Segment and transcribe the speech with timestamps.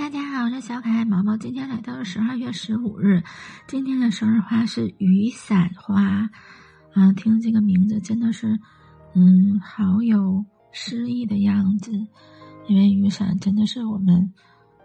[0.00, 1.36] 大家好，我是小可爱毛毛。
[1.36, 3.22] 今天来到了十二月十五日，
[3.66, 6.02] 今天的生日花是雨伞花，
[6.94, 8.58] 啊，听这个名字真的是，
[9.14, 11.92] 嗯，好有诗意的样子。
[12.66, 14.32] 因为雨伞真的是我们，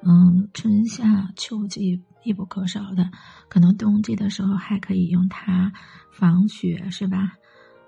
[0.03, 3.09] 嗯，春夏秋季必不可少的，
[3.47, 5.71] 可能冬季的时候还可以用它
[6.11, 7.31] 防雪，是吧？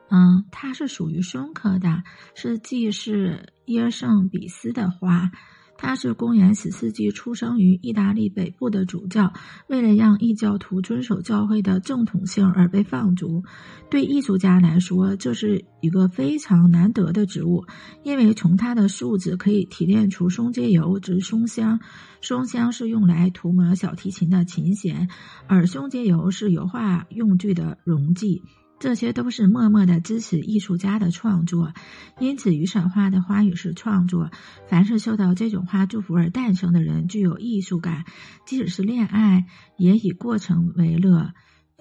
[0.09, 2.03] 嗯，它是属于松科的，
[2.35, 5.29] 是既是耶圣比斯的花。
[5.77, 9.33] 他是公元十世纪出生于意大利北部的主教，
[9.67, 13.43] 为了让异教徒遵守教会的正统性而被放逐。
[13.89, 17.65] 对艺术家来说，这是一个非常难得的植物，
[18.03, 21.79] 因为从它的树脂可以提炼出松节油之松香。
[22.19, 25.07] 松香是用来涂抹小提琴的琴弦，
[25.47, 28.41] 而松节油是油画用具的溶剂。
[28.79, 31.73] 这些都是默默的支持艺术家的创作，
[32.19, 34.29] 因此雨伞花的花语是创作。
[34.69, 38.05] 凡是受到这种花祝福而诞生的人，具有艺术感，
[38.45, 41.33] 即使是恋爱，也以过程为乐，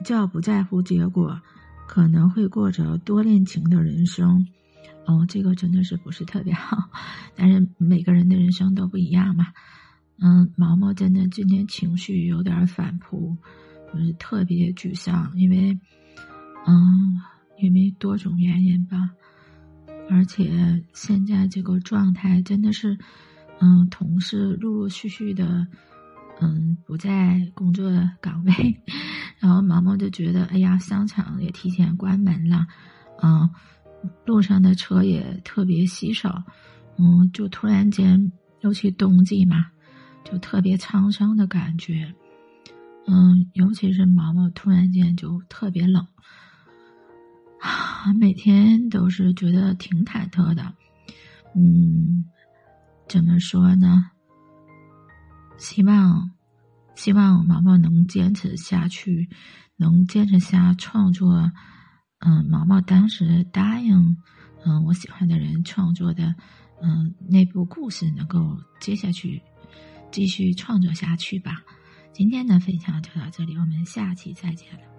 [0.07, 1.43] 较不在乎结果，
[1.87, 4.47] 可能会过着多恋情的人生。
[5.05, 6.79] 哦，这个真的是不是特别好，
[7.37, 9.48] 但是每个人的人生都不一样嘛。
[10.19, 13.37] 嗯，毛毛真的今天情绪有点反扑，
[13.92, 15.79] 就是特别沮丧，因为。
[16.67, 17.20] 嗯，
[17.59, 19.11] 因为多种原因吧，
[20.11, 22.98] 而且现在这个状态真的是，
[23.61, 25.67] 嗯，同事陆陆续续的，
[26.41, 28.53] 嗯，不在工作岗位，
[29.39, 32.67] 然后毛毛就觉得，哎呀，商场也提前关门了，
[33.23, 33.48] 嗯，
[34.25, 36.42] 路上的车也特别稀少，
[36.98, 39.67] 嗯，就突然间，尤其冬季嘛，
[40.25, 42.12] 就特别沧桑的感觉，
[43.06, 46.05] 嗯，尤其是毛毛突然间就特别冷。
[47.67, 50.72] 啊，每天都是觉得挺忐忑的，
[51.56, 52.25] 嗯，
[53.08, 54.08] 怎么说呢？
[55.58, 56.31] 希望，
[56.95, 59.28] 希望毛毛能坚持下去，
[59.77, 61.51] 能坚持下创作。
[62.20, 64.17] 嗯，毛毛当时答应，
[64.64, 66.36] 嗯，我喜欢的人创作的，
[66.80, 69.42] 嗯，那部故事能够接下去，
[70.12, 71.62] 继续创作下去吧。
[72.12, 74.95] 今天的分享就到这里，我们下期再见了。